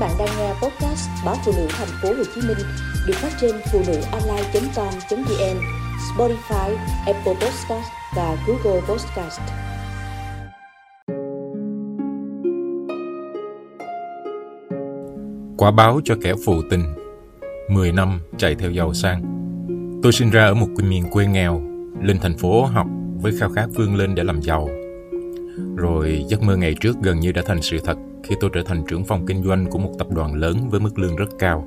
bạn 0.00 0.10
đang 0.18 0.28
nghe 0.38 0.52
podcast 0.52 1.08
báo 1.24 1.36
phụ 1.44 1.52
nữ 1.56 1.66
thành 1.70 1.88
phố 2.02 2.08
Hồ 2.08 2.24
Chí 2.34 2.40
Minh 2.48 2.58
được 3.06 3.14
phát 3.16 3.32
trên 3.40 3.50
phụ 3.72 3.82
nữ 3.86 4.00
online.com.vn, 4.12 5.60
Spotify, 6.16 6.76
Apple 7.06 7.34
Podcast 7.34 7.88
và 8.16 8.36
Google 8.46 8.80
Podcast. 8.80 9.40
Quả 15.58 15.70
báo 15.70 16.00
cho 16.04 16.14
kẻ 16.22 16.34
phụ 16.44 16.62
tình. 16.70 16.94
10 17.70 17.92
năm 17.92 18.20
chạy 18.38 18.54
theo 18.54 18.70
giàu 18.70 18.94
sang. 18.94 19.22
Tôi 20.02 20.12
sinh 20.12 20.30
ra 20.30 20.46
ở 20.46 20.54
một 20.54 20.68
miền 20.88 21.04
quê 21.10 21.26
nghèo 21.26 21.62
Lên 22.02 22.18
thành 22.22 22.36
phố 22.38 22.64
học 22.64 22.86
với 23.20 23.32
khao 23.40 23.50
khát 23.50 23.66
vươn 23.74 23.96
lên 23.96 24.14
để 24.14 24.24
làm 24.24 24.42
giàu. 24.42 24.68
Rồi 25.76 26.24
giấc 26.28 26.42
mơ 26.42 26.56
ngày 26.56 26.74
trước 26.80 26.96
gần 27.02 27.20
như 27.20 27.32
đã 27.32 27.42
thành 27.46 27.62
sự 27.62 27.78
thật 27.84 27.96
khi 28.22 28.34
tôi 28.40 28.50
trở 28.54 28.62
thành 28.62 28.84
trưởng 28.88 29.04
phòng 29.04 29.26
kinh 29.26 29.42
doanh 29.42 29.66
của 29.66 29.78
một 29.78 29.92
tập 29.98 30.06
đoàn 30.10 30.34
lớn 30.34 30.68
với 30.70 30.80
mức 30.80 30.98
lương 30.98 31.16
rất 31.16 31.28
cao. 31.38 31.66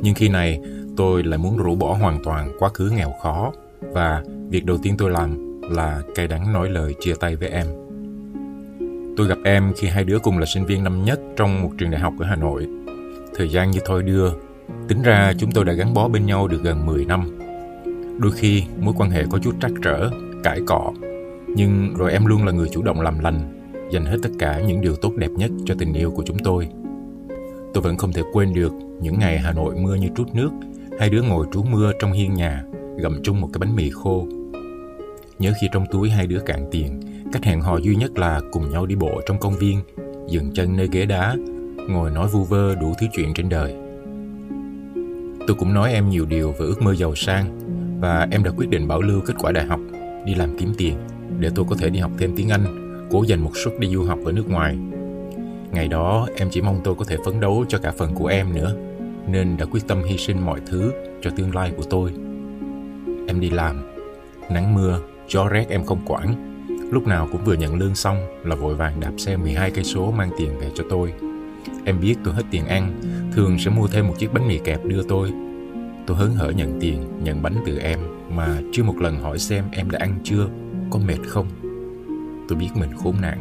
Nhưng 0.00 0.14
khi 0.14 0.28
này, 0.28 0.60
tôi 0.96 1.22
lại 1.22 1.38
muốn 1.38 1.56
rũ 1.56 1.74
bỏ 1.74 1.94
hoàn 1.94 2.24
toàn 2.24 2.52
quá 2.58 2.68
khứ 2.68 2.90
nghèo 2.90 3.12
khó 3.22 3.52
và 3.80 4.22
việc 4.50 4.64
đầu 4.64 4.78
tiên 4.82 4.94
tôi 4.98 5.10
làm 5.10 5.60
là 5.70 6.02
cay 6.14 6.28
đắng 6.28 6.52
nói 6.52 6.70
lời 6.70 6.94
chia 7.00 7.14
tay 7.20 7.36
với 7.36 7.48
em. 7.48 7.66
Tôi 9.16 9.26
gặp 9.26 9.38
em 9.44 9.72
khi 9.76 9.88
hai 9.88 10.04
đứa 10.04 10.18
cùng 10.18 10.38
là 10.38 10.46
sinh 10.46 10.66
viên 10.66 10.84
năm 10.84 11.04
nhất 11.04 11.20
trong 11.36 11.62
một 11.62 11.70
trường 11.78 11.90
đại 11.90 12.00
học 12.00 12.14
ở 12.18 12.26
Hà 12.26 12.36
Nội. 12.36 12.66
Thời 13.34 13.48
gian 13.48 13.70
như 13.70 13.80
thôi 13.84 14.02
đưa, 14.02 14.30
tính 14.88 15.02
ra 15.02 15.32
chúng 15.38 15.52
tôi 15.52 15.64
đã 15.64 15.72
gắn 15.72 15.94
bó 15.94 16.08
bên 16.08 16.26
nhau 16.26 16.48
được 16.48 16.62
gần 16.62 16.86
10 16.86 17.04
năm. 17.04 17.38
Đôi 18.18 18.32
khi 18.32 18.62
mối 18.80 18.94
quan 18.96 19.10
hệ 19.10 19.24
có 19.30 19.38
chút 19.38 19.54
trắc 19.60 19.70
trở, 19.82 20.10
cãi 20.44 20.60
cọ, 20.66 20.92
nhưng 21.46 21.94
rồi 21.94 22.12
em 22.12 22.26
luôn 22.26 22.44
là 22.44 22.52
người 22.52 22.68
chủ 22.68 22.82
động 22.82 23.00
làm 23.00 23.18
lành 23.18 23.57
dành 23.90 24.04
hết 24.04 24.16
tất 24.22 24.30
cả 24.38 24.60
những 24.60 24.80
điều 24.80 24.96
tốt 24.96 25.12
đẹp 25.16 25.30
nhất 25.36 25.50
cho 25.64 25.74
tình 25.78 25.92
yêu 25.92 26.10
của 26.10 26.22
chúng 26.26 26.38
tôi. 26.38 26.68
Tôi 27.74 27.82
vẫn 27.82 27.96
không 27.96 28.12
thể 28.12 28.22
quên 28.32 28.54
được 28.54 28.72
những 29.00 29.18
ngày 29.18 29.38
Hà 29.38 29.52
Nội 29.52 29.74
mưa 29.76 29.94
như 29.94 30.08
trút 30.16 30.34
nước, 30.34 30.50
hai 30.98 31.10
đứa 31.10 31.22
ngồi 31.22 31.46
trú 31.52 31.62
mưa 31.62 31.92
trong 32.00 32.12
hiên 32.12 32.34
nhà, 32.34 32.64
gặm 32.96 33.22
chung 33.22 33.40
một 33.40 33.48
cái 33.52 33.58
bánh 33.58 33.76
mì 33.76 33.90
khô. 33.90 34.26
Nhớ 35.38 35.52
khi 35.60 35.68
trong 35.72 35.86
túi 35.90 36.10
hai 36.10 36.26
đứa 36.26 36.40
cạn 36.40 36.66
tiền, 36.70 37.00
cách 37.32 37.44
hẹn 37.44 37.60
hò 37.60 37.78
duy 37.78 37.96
nhất 37.96 38.18
là 38.18 38.40
cùng 38.52 38.70
nhau 38.70 38.86
đi 38.86 38.94
bộ 38.94 39.20
trong 39.26 39.38
công 39.38 39.56
viên, 39.58 39.80
dừng 40.28 40.52
chân 40.54 40.76
nơi 40.76 40.88
ghế 40.92 41.06
đá, 41.06 41.36
ngồi 41.88 42.10
nói 42.10 42.28
vu 42.28 42.44
vơ 42.44 42.74
đủ 42.74 42.94
thứ 43.00 43.06
chuyện 43.12 43.34
trên 43.34 43.48
đời. 43.48 43.74
Tôi 45.46 45.56
cũng 45.58 45.74
nói 45.74 45.92
em 45.92 46.08
nhiều 46.08 46.26
điều 46.26 46.52
về 46.52 46.66
ước 46.66 46.82
mơ 46.82 46.94
giàu 46.94 47.14
sang 47.14 47.58
và 48.00 48.28
em 48.30 48.44
đã 48.44 48.50
quyết 48.56 48.68
định 48.68 48.88
bảo 48.88 49.00
lưu 49.00 49.20
kết 49.20 49.34
quả 49.38 49.52
đại 49.52 49.64
học, 49.64 49.80
đi 50.24 50.34
làm 50.34 50.58
kiếm 50.58 50.72
tiền 50.78 50.94
để 51.38 51.50
tôi 51.54 51.64
có 51.68 51.76
thể 51.76 51.90
đi 51.90 51.98
học 51.98 52.10
thêm 52.18 52.32
tiếng 52.36 52.48
Anh 52.48 52.87
cố 53.10 53.22
dành 53.22 53.40
một 53.40 53.56
suất 53.56 53.78
đi 53.78 53.88
du 53.88 54.04
học 54.04 54.18
ở 54.24 54.32
nước 54.32 54.50
ngoài. 54.50 54.78
Ngày 55.72 55.88
đó 55.88 56.28
em 56.36 56.48
chỉ 56.50 56.60
mong 56.60 56.80
tôi 56.84 56.94
có 56.94 57.04
thể 57.04 57.16
phấn 57.24 57.40
đấu 57.40 57.64
cho 57.68 57.78
cả 57.78 57.92
phần 57.98 58.14
của 58.14 58.26
em 58.26 58.54
nữa, 58.54 58.74
nên 59.26 59.56
đã 59.56 59.64
quyết 59.64 59.88
tâm 59.88 60.02
hy 60.02 60.16
sinh 60.16 60.46
mọi 60.46 60.60
thứ 60.66 60.92
cho 61.22 61.30
tương 61.30 61.54
lai 61.54 61.72
của 61.76 61.82
tôi. 61.90 62.12
Em 63.28 63.40
đi 63.40 63.50
làm, 63.50 63.82
nắng 64.50 64.74
mưa, 64.74 65.00
gió 65.28 65.48
rét 65.48 65.66
em 65.68 65.84
không 65.84 66.00
quản. 66.06 66.54
Lúc 66.90 67.06
nào 67.06 67.28
cũng 67.32 67.44
vừa 67.44 67.54
nhận 67.54 67.78
lương 67.78 67.94
xong 67.94 68.16
là 68.44 68.56
vội 68.56 68.74
vàng 68.74 69.00
đạp 69.00 69.12
xe 69.16 69.36
12 69.36 69.70
cây 69.70 69.84
số 69.84 70.10
mang 70.10 70.30
tiền 70.38 70.58
về 70.60 70.70
cho 70.74 70.84
tôi. 70.90 71.12
Em 71.84 72.00
biết 72.00 72.14
tôi 72.24 72.34
hết 72.34 72.42
tiền 72.50 72.66
ăn, 72.66 73.00
thường 73.32 73.58
sẽ 73.58 73.70
mua 73.70 73.86
thêm 73.86 74.08
một 74.08 74.14
chiếc 74.18 74.32
bánh 74.32 74.48
mì 74.48 74.58
kẹp 74.58 74.84
đưa 74.84 75.02
tôi. 75.02 75.32
Tôi 76.06 76.16
hớn 76.16 76.30
hở 76.34 76.50
nhận 76.50 76.80
tiền, 76.80 77.02
nhận 77.22 77.42
bánh 77.42 77.54
từ 77.66 77.78
em 77.78 77.98
mà 78.30 78.60
chưa 78.72 78.82
một 78.82 78.96
lần 79.00 79.20
hỏi 79.20 79.38
xem 79.38 79.64
em 79.72 79.90
đã 79.90 79.98
ăn 79.98 80.18
chưa, 80.24 80.48
có 80.90 80.98
mệt 80.98 81.18
không 81.26 81.46
tôi 82.48 82.58
biết 82.58 82.68
mình 82.74 82.90
khốn 82.96 83.14
nạn. 83.20 83.38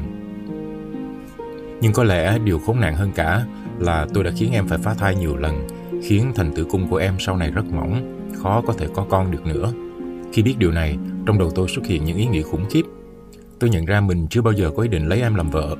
Nhưng 1.82 1.94
có 1.94 2.04
lẽ 2.04 2.40
điều 2.40 2.60
khốn 2.60 2.80
nạn 2.80 2.96
hơn 2.96 3.12
cả 3.16 3.46
là 3.80 4.08
tôi 4.14 4.24
đã 4.24 4.32
khiến 4.36 4.52
em 4.54 4.68
phải 4.68 4.78
phá 4.78 4.94
thai 4.94 5.16
nhiều 5.16 5.38
lần, 5.38 5.68
khiến 6.04 6.32
thành 6.36 6.52
tử 6.56 6.66
cung 6.70 6.88
của 6.88 6.98
em 6.98 7.16
sau 7.20 7.38
này 7.38 7.52
rất 7.52 7.66
mỏng, 7.66 8.20
khó 8.36 8.62
có 8.68 8.74
thể 8.74 8.88
có 8.94 9.06
con 9.10 9.32
được 9.32 9.46
nữa. 9.46 9.74
Khi 10.34 10.44
biết 10.44 10.56
điều 10.58 10.72
này, 10.72 10.98
trong 11.26 11.38
đầu 11.38 11.52
tôi 11.56 11.68
xuất 11.68 11.86
hiện 11.86 12.06
những 12.06 12.18
ý 12.18 12.26
nghĩ 12.26 12.42
khủng 12.42 12.66
khiếp. 12.70 12.84
Tôi 13.60 13.70
nhận 13.70 13.86
ra 13.86 14.02
mình 14.02 14.28
chưa 14.30 14.42
bao 14.42 14.54
giờ 14.54 14.72
có 14.76 14.84
ý 14.84 14.90
định 14.90 15.08
lấy 15.08 15.22
em 15.22 15.36
làm 15.36 15.50
vợ. 15.50 15.76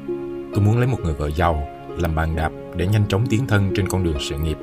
Tôi 0.54 0.64
muốn 0.66 0.78
lấy 0.78 0.88
một 0.88 0.98
người 1.04 1.14
vợ 1.14 1.30
giàu, 1.30 1.68
làm 1.98 2.16
bàn 2.16 2.36
đạp 2.36 2.52
để 2.76 2.88
nhanh 2.88 3.08
chóng 3.08 3.26
tiến 3.26 3.48
thân 3.48 3.72
trên 3.76 3.88
con 3.88 4.04
đường 4.04 4.18
sự 4.20 4.38
nghiệp. 4.38 4.58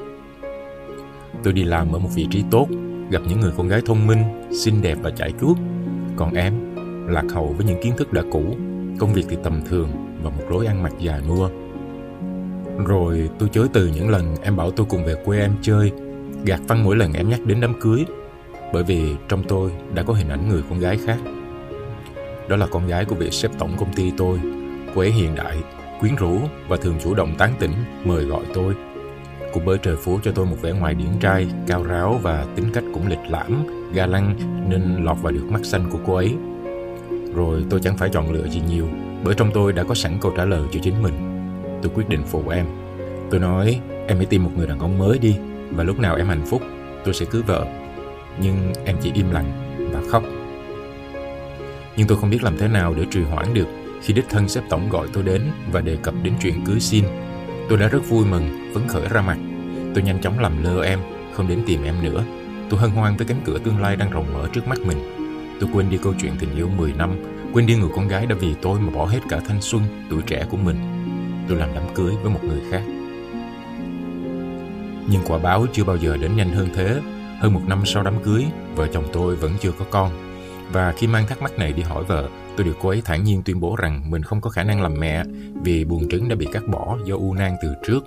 Tôi 1.43 1.53
đi 1.53 1.65
làm 1.65 1.93
ở 1.93 1.99
một 1.99 2.09
vị 2.15 2.27
trí 2.31 2.45
tốt, 2.51 2.69
gặp 3.11 3.23
những 3.29 3.41
người 3.41 3.53
con 3.57 3.69
gái 3.69 3.81
thông 3.87 4.07
minh, 4.07 4.23
xinh 4.53 4.83
đẹp 4.83 4.99
và 5.03 5.11
chải 5.11 5.33
chuốt. 5.41 5.57
Còn 6.17 6.35
em 6.35 6.74
lạc 7.09 7.25
hậu 7.35 7.55
với 7.57 7.67
những 7.67 7.83
kiến 7.83 7.97
thức 7.97 8.13
đã 8.13 8.23
cũ, 8.31 8.43
công 8.99 9.13
việc 9.13 9.25
thì 9.29 9.37
tầm 9.43 9.61
thường 9.69 9.89
và 10.23 10.31
một 10.31 10.45
lối 10.51 10.67
ăn 10.67 10.83
mặc 10.83 10.93
già 10.99 11.21
nua. 11.29 11.49
Rồi 12.87 13.31
tôi 13.39 13.49
chối 13.53 13.69
từ 13.73 13.87
những 13.87 14.11
lần 14.11 14.37
em 14.43 14.57
bảo 14.57 14.71
tôi 14.71 14.87
cùng 14.91 15.05
về 15.05 15.15
quê 15.25 15.41
em 15.41 15.55
chơi, 15.63 15.93
gạt 16.45 16.61
văn 16.69 16.85
mỗi 16.85 16.97
lần 16.97 17.13
em 17.13 17.29
nhắc 17.29 17.41
đến 17.47 17.61
đám 17.61 17.81
cưới, 17.81 18.05
bởi 18.73 18.85
vì 18.85 19.17
trong 19.29 19.43
tôi 19.49 19.71
đã 19.95 20.03
có 20.03 20.15
hình 20.15 20.29
ảnh 20.29 20.49
người 20.49 20.63
con 20.71 20.81
gái 20.81 20.99
khác. 21.07 21.19
Đó 22.49 22.57
là 22.57 22.67
con 22.67 22.87
gái 22.87 23.05
của 23.05 23.15
vị 23.15 23.31
sếp 23.31 23.51
tổng 23.59 23.77
công 23.79 23.93
ty 23.93 24.13
tôi, 24.17 24.41
cô 24.95 25.01
ấy 25.01 25.11
hiện 25.11 25.35
đại, 25.35 25.57
quyến 26.01 26.17
rũ 26.17 26.39
và 26.69 26.77
thường 26.77 26.97
chủ 27.05 27.15
động 27.15 27.35
tán 27.39 27.53
tỉnh 27.59 27.73
mời 28.05 28.25
gọi 28.25 28.43
tôi. 28.55 28.75
Cô 29.53 29.61
bơi 29.67 29.79
trời 29.79 29.97
phú 29.97 30.19
cho 30.23 30.33
tôi 30.33 30.47
một 30.47 30.57
vẻ 30.63 30.73
ngoài 30.73 30.95
điển 30.95 31.19
trai, 31.21 31.47
cao 31.67 31.83
ráo 31.83 32.21
và 32.23 32.47
tính 32.57 32.65
cách 32.75 32.85
cũng 32.95 33.07
lịch 33.07 33.31
lãm, 33.31 33.67
ga 33.93 34.07
lăng 34.07 34.37
nên 34.69 35.05
lọt 35.05 35.17
vào 35.23 35.33
được 35.33 35.45
mắt 35.51 35.65
xanh 35.65 35.91
của 35.91 35.99
cô 36.07 36.15
ấy 36.15 36.35
rồi 37.35 37.65
tôi 37.71 37.81
chẳng 37.81 37.97
phải 37.97 38.09
chọn 38.09 38.33
lựa 38.33 38.49
gì 38.49 38.63
nhiều 38.69 38.89
bởi 39.25 39.35
trong 39.35 39.51
tôi 39.55 39.73
đã 39.73 39.85
có 39.85 39.95
sẵn 39.95 40.19
câu 40.21 40.33
trả 40.37 40.45
lời 40.45 40.63
cho 40.73 40.81
chính 40.83 41.03
mình. 41.03 41.15
Tôi 41.83 41.93
quyết 41.95 42.09
định 42.09 42.23
phụ 42.27 42.49
em. 42.49 42.67
Tôi 43.31 43.41
nói 43.41 43.81
em 44.07 44.17
hãy 44.17 44.27
tìm 44.27 44.45
một 44.45 44.51
người 44.57 44.67
đàn 44.67 44.79
ông 44.79 44.99
mới 44.99 45.19
đi 45.19 45.37
và 45.71 45.85
lúc 45.85 45.99
nào 45.99 46.17
em 46.17 46.29
hạnh 46.29 46.47
phúc 46.47 46.63
tôi 47.05 47.15
sẽ 47.15 47.27
cưới 47.27 47.43
vợ. 47.43 47.67
Nhưng 48.41 48.73
em 48.85 48.97
chỉ 49.03 49.13
im 49.15 49.31
lặng 49.31 49.79
và 49.93 50.01
khóc. 50.11 50.23
Nhưng 51.97 52.07
tôi 52.07 52.19
không 52.19 52.31
biết 52.31 52.43
làm 52.43 52.57
thế 52.59 52.69
nào 52.69 52.95
để 52.95 53.07
trì 53.11 53.23
hoãn 53.23 53.55
được 53.55 53.67
khi 54.03 54.15
đích 54.15 54.29
thân 54.29 54.49
sếp 54.49 54.65
tổng 54.69 54.89
gọi 54.89 55.09
tôi 55.13 55.23
đến 55.23 55.43
và 55.73 55.81
đề 55.81 55.97
cập 56.03 56.15
đến 56.23 56.35
chuyện 56.43 56.65
cưới 56.65 56.81
xin. 56.81 57.05
Tôi 57.69 57.79
đã 57.79 57.89
rất 57.89 58.09
vui 58.09 58.25
mừng, 58.27 58.71
phấn 58.75 58.89
khởi 58.89 59.09
ra 59.09 59.21
mặt. 59.21 59.39
Tôi 59.95 60.05
nhanh 60.05 60.21
chóng 60.21 60.39
làm 60.39 60.65
lơ 60.65 60.83
em, 60.83 60.99
không 61.33 61.49
đến 61.49 61.63
tìm 61.67 61.85
em 61.85 61.95
nữa. 62.03 62.25
Tôi 62.71 62.81
hân 62.81 62.91
hoan 62.91 63.17
với 63.17 63.27
cánh 63.27 63.41
cửa 63.45 63.59
tương 63.59 63.81
lai 63.81 63.97
đang 63.97 64.11
rộng 64.11 64.27
mở 64.35 64.49
trước 64.53 64.69
mắt 64.69 64.79
mình 64.87 65.24
Tôi 65.61 65.71
quên 65.73 65.91
đi 65.91 65.99
câu 66.03 66.15
chuyện 66.21 66.33
tình 66.39 66.55
yêu 66.57 66.69
10 66.69 66.93
năm, 66.93 67.11
quên 67.53 67.67
đi 67.67 67.77
người 67.77 67.91
con 67.97 68.09
gái 68.09 68.27
đã 68.27 68.37
vì 68.41 68.55
tôi 68.63 68.81
mà 68.81 68.91
bỏ 68.91 69.07
hết 69.07 69.21
cả 69.29 69.41
thanh 69.47 69.61
xuân, 69.61 69.83
tuổi 70.11 70.23
trẻ 70.27 70.47
của 70.51 70.57
mình. 70.57 70.77
Tôi 71.49 71.59
làm 71.59 71.69
đám 71.75 71.95
cưới 71.95 72.13
với 72.23 72.33
một 72.33 72.41
người 72.45 72.61
khác. 72.71 72.83
Nhưng 75.11 75.21
quả 75.27 75.39
báo 75.39 75.67
chưa 75.73 75.85
bao 75.85 75.97
giờ 75.97 76.17
đến 76.17 76.37
nhanh 76.37 76.51
hơn 76.51 76.69
thế. 76.75 77.01
Hơn 77.41 77.55
một 77.55 77.61
năm 77.67 77.83
sau 77.85 78.03
đám 78.03 78.23
cưới, 78.23 78.45
vợ 78.75 78.87
chồng 78.93 79.05
tôi 79.13 79.37
vẫn 79.37 79.53
chưa 79.61 79.73
có 79.79 79.85
con. 79.91 80.11
Và 80.73 80.93
khi 80.93 81.07
mang 81.07 81.27
thắc 81.27 81.43
mắc 81.43 81.59
này 81.59 81.73
đi 81.73 81.83
hỏi 81.83 82.05
vợ, 82.05 82.29
tôi 82.57 82.67
được 82.67 82.77
cô 82.83 82.89
ấy 82.89 83.03
thản 83.05 83.25
nhiên 83.25 83.43
tuyên 83.43 83.61
bố 83.61 83.77
rằng 83.77 84.11
mình 84.11 84.23
không 84.23 84.41
có 84.41 84.51
khả 84.51 84.63
năng 84.63 84.83
làm 84.83 85.01
mẹ 85.01 85.25
vì 85.63 85.85
buồng 85.85 86.09
trứng 86.09 86.29
đã 86.29 86.37
bị 86.37 86.47
cắt 86.53 86.63
bỏ 86.69 86.99
do 87.05 87.17
u 87.17 87.35
nang 87.35 87.57
từ 87.63 87.75
trước. 87.87 88.01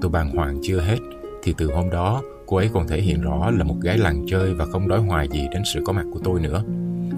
Tôi 0.00 0.10
bàng 0.10 0.30
hoàng 0.30 0.58
chưa 0.62 0.80
hết, 0.80 0.98
thì 1.44 1.54
từ 1.58 1.72
hôm 1.72 1.90
đó 1.90 2.22
Cô 2.46 2.56
ấy 2.56 2.70
còn 2.72 2.88
thể 2.88 3.00
hiện 3.00 3.20
rõ 3.20 3.50
là 3.50 3.64
một 3.64 3.76
gái 3.80 3.98
làng 3.98 4.24
chơi 4.28 4.54
và 4.54 4.66
không 4.66 4.88
đói 4.88 5.00
hoài 5.00 5.28
gì 5.28 5.48
đến 5.52 5.62
sự 5.74 5.80
có 5.84 5.92
mặt 5.92 6.06
của 6.12 6.20
tôi 6.24 6.40
nữa. 6.40 6.64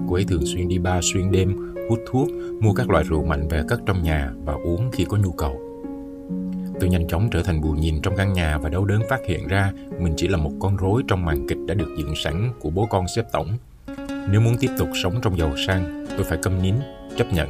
Cô 0.09 0.15
ấy 0.15 0.25
thường 0.27 0.45
xuyên 0.45 0.67
đi 0.67 0.77
ba 0.77 0.99
xuyên 1.01 1.31
đêm, 1.31 1.75
hút 1.89 1.99
thuốc, 2.11 2.27
mua 2.61 2.73
các 2.73 2.89
loại 2.89 3.03
rượu 3.03 3.23
mạnh 3.23 3.47
về 3.47 3.61
cất 3.67 3.79
trong 3.85 4.03
nhà 4.03 4.31
và 4.45 4.53
uống 4.53 4.91
khi 4.91 5.05
có 5.05 5.17
nhu 5.17 5.31
cầu. 5.31 5.61
Tôi 6.79 6.89
nhanh 6.89 7.07
chóng 7.07 7.29
trở 7.31 7.43
thành 7.43 7.61
bù 7.61 7.71
nhìn 7.71 8.01
trong 8.01 8.15
căn 8.15 8.33
nhà 8.33 8.57
và 8.57 8.69
đau 8.69 8.85
đớn 8.85 9.01
phát 9.09 9.19
hiện 9.27 9.47
ra 9.47 9.71
mình 9.99 10.13
chỉ 10.17 10.27
là 10.27 10.37
một 10.37 10.51
con 10.59 10.77
rối 10.77 11.03
trong 11.07 11.25
màn 11.25 11.47
kịch 11.47 11.57
đã 11.67 11.73
được 11.73 11.95
dựng 11.97 12.13
sẵn 12.15 12.51
của 12.59 12.69
bố 12.69 12.85
con 12.85 13.05
xếp 13.15 13.25
tổng. 13.31 13.57
Nếu 14.31 14.41
muốn 14.41 14.55
tiếp 14.59 14.69
tục 14.77 14.89
sống 15.03 15.19
trong 15.21 15.37
giàu 15.37 15.53
sang, 15.67 16.05
tôi 16.09 16.23
phải 16.23 16.37
câm 16.43 16.61
nín, 16.61 16.75
chấp 17.17 17.33
nhận. 17.33 17.49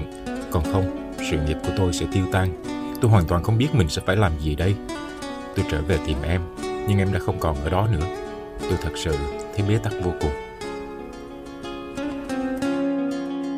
Còn 0.52 0.64
không, 0.64 1.14
sự 1.32 1.38
nghiệp 1.48 1.58
của 1.64 1.74
tôi 1.78 1.94
sẽ 1.94 2.06
tiêu 2.14 2.26
tan. 2.32 2.64
Tôi 3.02 3.12
hoàn 3.12 3.28
toàn 3.28 3.44
không 3.44 3.58
biết 3.58 3.68
mình 3.74 3.90
sẽ 3.90 4.02
phải 4.06 4.16
làm 4.16 4.32
gì 4.40 4.56
đây. 4.56 4.76
Tôi 5.56 5.66
trở 5.72 5.82
về 5.82 5.98
tìm 6.06 6.18
em, 6.24 6.42
nhưng 6.88 6.98
em 6.98 7.14
đã 7.14 7.20
không 7.20 7.40
còn 7.40 7.64
ở 7.64 7.70
đó 7.70 7.88
nữa. 7.92 8.08
Tôi 8.60 8.78
thật 8.82 8.92
sự 8.96 9.16
thấy 9.56 9.66
bế 9.70 9.78
tắc 9.78 9.94
vô 10.04 10.12
cùng. 10.22 10.47